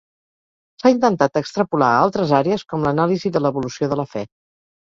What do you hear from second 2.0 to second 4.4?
altres àrees, com l'anàlisi de l'evolució de la fe.